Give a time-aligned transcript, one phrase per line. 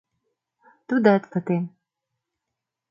[0.87, 1.63] Тудат пытен.